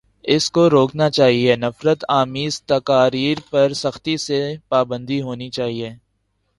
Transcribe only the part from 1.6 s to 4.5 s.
نفرت آمیز تقاریر پر سختی سے